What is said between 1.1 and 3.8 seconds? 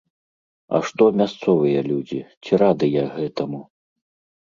мясцовыя людзі, ці радыя гэтаму?